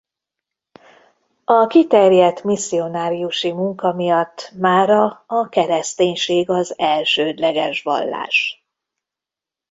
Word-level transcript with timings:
A 1.45 1.67
kiterjedt 1.67 2.43
misszionáriusi 2.43 3.51
munka 3.51 3.93
miatt 3.93 4.51
mára 4.57 5.23
a 5.27 5.49
kereszténység 5.49 6.49
az 6.49 6.79
elsődleges 6.79 7.83
vallás. 7.83 8.63